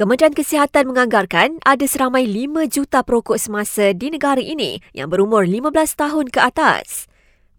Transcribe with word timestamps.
Kementerian 0.00 0.32
Kesihatan 0.32 0.88
menganggarkan 0.88 1.60
ada 1.60 1.84
seramai 1.84 2.24
5 2.24 2.72
juta 2.72 3.04
perokok 3.04 3.36
semasa 3.36 3.92
di 3.92 4.08
negara 4.08 4.40
ini 4.40 4.80
yang 4.96 5.12
berumur 5.12 5.44
15 5.44 5.68
tahun 5.76 6.32
ke 6.32 6.40
atas. 6.40 7.04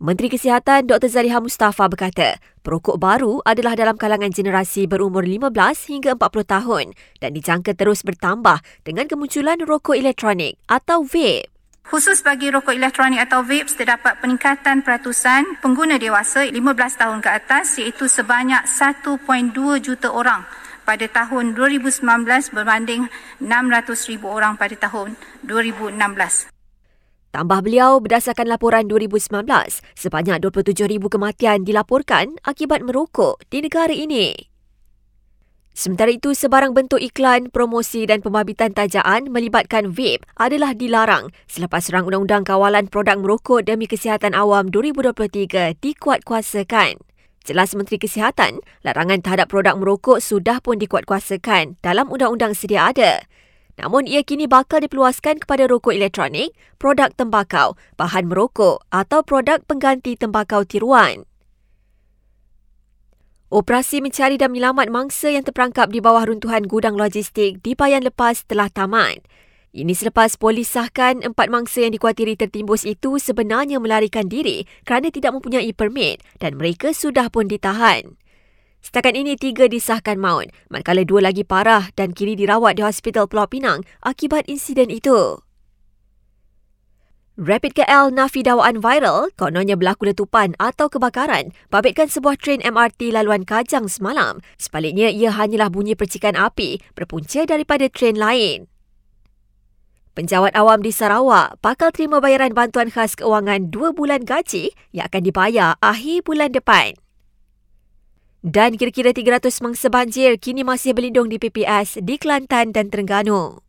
Menteri 0.02 0.34
Kesihatan 0.34 0.90
Dr. 0.90 1.06
Zaliha 1.06 1.38
Mustafa 1.38 1.86
berkata, 1.86 2.42
perokok 2.66 2.98
baru 2.98 3.46
adalah 3.46 3.78
dalam 3.78 3.94
kalangan 3.94 4.34
generasi 4.34 4.90
berumur 4.90 5.22
15 5.22 5.54
hingga 5.94 6.18
40 6.18 6.42
tahun 6.50 6.86
dan 7.22 7.30
dijangka 7.30 7.78
terus 7.78 8.02
bertambah 8.02 8.58
dengan 8.82 9.06
kemunculan 9.06 9.62
rokok 9.62 9.94
elektronik 9.94 10.58
atau 10.66 11.06
vape. 11.06 11.46
Khusus 11.94 12.26
bagi 12.26 12.50
rokok 12.50 12.74
elektronik 12.74 13.22
atau 13.22 13.46
vapes, 13.46 13.78
terdapat 13.78 14.18
peningkatan 14.18 14.82
peratusan 14.82 15.62
pengguna 15.62 16.02
dewasa 16.02 16.50
15 16.50 16.58
tahun 16.98 17.22
ke 17.22 17.30
atas 17.38 17.78
iaitu 17.78 18.10
sebanyak 18.10 18.66
1.2 18.66 19.22
juta 19.78 20.10
orang 20.10 20.42
pada 20.92 21.08
tahun 21.08 21.56
2019 21.56 22.04
berbanding 22.52 23.08
600,000 23.40 24.28
orang 24.28 24.60
pada 24.60 24.76
tahun 24.76 25.16
2016. 25.48 26.52
Tambah 27.32 27.64
beliau, 27.64 28.04
berdasarkan 28.04 28.52
laporan 28.52 28.92
2019, 28.92 29.80
sebanyak 29.96 30.44
27,000 30.44 31.08
kematian 31.08 31.64
dilaporkan 31.64 32.36
akibat 32.44 32.84
merokok 32.84 33.40
di 33.48 33.64
negara 33.64 33.96
ini. 33.96 34.36
Sementara 35.72 36.12
itu, 36.12 36.36
sebarang 36.36 36.76
bentuk 36.76 37.00
iklan, 37.00 37.48
promosi 37.48 38.04
dan 38.04 38.20
pembabitan 38.20 38.76
tajaan 38.76 39.32
melibatkan 39.32 39.96
vape 39.96 40.28
adalah 40.36 40.76
dilarang 40.76 41.32
selepas 41.48 41.88
serang 41.88 42.12
Undang-Undang 42.12 42.44
Kawalan 42.44 42.92
Produk 42.92 43.16
Merokok 43.16 43.64
Demi 43.64 43.88
Kesihatan 43.88 44.36
Awam 44.36 44.68
2023 44.68 45.80
dikuatkuasakan. 45.80 47.11
Jelas 47.42 47.74
Menteri 47.74 47.98
Kesihatan, 47.98 48.62
larangan 48.86 49.18
terhadap 49.26 49.50
produk 49.50 49.74
merokok 49.74 50.22
sudah 50.22 50.62
pun 50.62 50.78
dikuatkuasakan 50.78 51.82
dalam 51.82 52.06
undang-undang 52.14 52.54
sedia 52.54 52.94
ada. 52.94 53.26
Namun 53.82 54.06
ia 54.06 54.22
kini 54.22 54.46
bakal 54.46 54.86
dipeluaskan 54.86 55.42
kepada 55.42 55.66
rokok 55.66 55.98
elektronik, 55.98 56.54
produk 56.78 57.10
tembakau, 57.18 57.74
bahan 57.98 58.30
merokok 58.30 58.86
atau 58.94 59.26
produk 59.26 59.58
pengganti 59.66 60.14
tembakau 60.14 60.62
tiruan. 60.70 61.26
Operasi 63.52 64.00
mencari 64.06 64.38
dan 64.38 64.54
menyelamat 64.54 64.94
mangsa 64.94 65.34
yang 65.34 65.44
terperangkap 65.44 65.92
di 65.92 66.00
bawah 66.00 66.24
runtuhan 66.24 66.64
gudang 66.70 66.96
logistik 66.96 67.60
di 67.66 67.74
Bayan 67.74 68.06
Lepas 68.06 68.46
telah 68.48 68.70
tamat. 68.70 69.26
Ini 69.72 69.96
selepas 69.96 70.36
polis 70.36 70.68
sahkan 70.68 71.24
empat 71.24 71.48
mangsa 71.48 71.88
yang 71.88 71.96
dikuatiri 71.96 72.36
tertimbus 72.36 72.84
itu 72.84 73.16
sebenarnya 73.24 73.80
melarikan 73.80 74.28
diri 74.28 74.68
kerana 74.84 75.08
tidak 75.08 75.32
mempunyai 75.32 75.72
permit 75.72 76.20
dan 76.44 76.60
mereka 76.60 76.92
sudah 76.92 77.32
pun 77.32 77.48
ditahan. 77.48 78.20
Setakat 78.84 79.16
ini 79.16 79.40
tiga 79.40 79.72
disahkan 79.72 80.20
maut, 80.20 80.52
manakala 80.68 81.08
dua 81.08 81.32
lagi 81.32 81.48
parah 81.48 81.88
dan 81.96 82.12
kini 82.12 82.36
dirawat 82.36 82.76
di 82.76 82.84
Hospital 82.84 83.32
Pulau 83.32 83.48
Pinang 83.48 83.88
akibat 84.04 84.44
insiden 84.52 84.92
itu. 84.92 85.40
Rapid 87.40 87.72
KL 87.72 88.12
nafi 88.12 88.44
dakwaan 88.44 88.84
viral 88.84 89.32
kononnya 89.40 89.80
berlaku 89.80 90.12
letupan 90.12 90.52
atau 90.60 90.92
kebakaran 90.92 91.56
babitkan 91.72 92.12
sebuah 92.12 92.36
tren 92.36 92.60
MRT 92.60 93.16
laluan 93.16 93.48
Kajang 93.48 93.88
semalam. 93.88 94.44
Sebaliknya, 94.60 95.08
ia 95.08 95.32
hanyalah 95.32 95.72
bunyi 95.72 95.96
percikan 95.96 96.36
api 96.36 96.84
berpunca 96.92 97.48
daripada 97.48 97.88
tren 97.88 98.20
lain. 98.20 98.71
Penjawat 100.22 100.54
awam 100.54 100.86
di 100.86 100.94
Sarawak 100.94 101.58
bakal 101.66 101.90
terima 101.90 102.22
bayaran 102.22 102.54
bantuan 102.54 102.94
khas 102.94 103.18
keuangan 103.18 103.74
dua 103.74 103.90
bulan 103.90 104.22
gaji 104.22 104.70
yang 104.94 105.10
akan 105.10 105.26
dibayar 105.26 105.74
akhir 105.82 106.22
bulan 106.30 106.54
depan. 106.54 106.94
Dan 108.46 108.78
kira-kira 108.78 109.18
300 109.18 109.50
mangsa 109.66 109.90
banjir 109.90 110.38
kini 110.38 110.62
masih 110.62 110.94
berlindung 110.94 111.26
di 111.26 111.42
PPS 111.42 112.06
di 112.06 112.22
Kelantan 112.22 112.70
dan 112.70 112.94
Terengganu. 112.94 113.66